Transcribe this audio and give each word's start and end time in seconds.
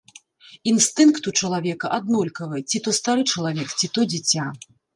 Інстынкт 0.71 1.29
у 1.31 1.33
чалавека 1.41 1.93
аднолькавы, 1.99 2.63
ці 2.69 2.83
то 2.89 2.97
стары 3.01 3.29
чалавек, 3.31 3.69
ці 3.79 3.87
то 3.97 4.11
дзіця. 4.15 4.51